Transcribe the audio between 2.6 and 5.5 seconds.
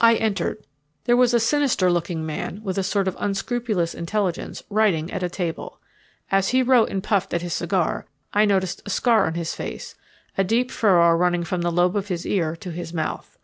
with a sort of unscrupulous intelligence, writing at a